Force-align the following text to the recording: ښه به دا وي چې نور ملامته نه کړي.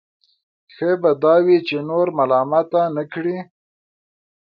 ښه 0.73 0.89
به 1.01 1.11
دا 1.23 1.35
وي 1.45 1.57
چې 1.67 1.75
نور 1.89 2.07
ملامته 2.17 2.81
نه 2.95 3.03
کړي. 3.13 3.37